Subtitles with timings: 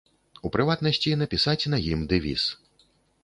[0.47, 2.49] У прыватнасці, напісаць на ім дэвіз.